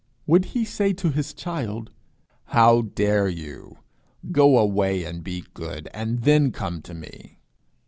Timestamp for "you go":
3.27-4.57